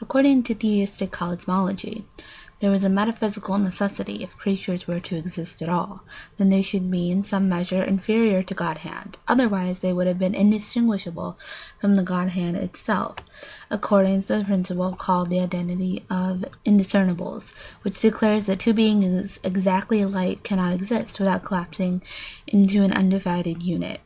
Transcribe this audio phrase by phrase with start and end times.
[0.00, 2.04] According to theistic cosmology,
[2.60, 6.04] there was a metaphysical necessity, if creatures were to exist at all,
[6.36, 10.36] that they should be in some measure inferior to godhead; otherwise they would have been
[10.36, 11.36] indistinguishable
[11.80, 13.16] from the godhead itself
[13.68, 17.52] according to the principle called the identity of indiscernibles,
[17.82, 22.02] which declares that two beings exactly alike cannot exist without collapsing
[22.46, 24.00] into an undivided unit.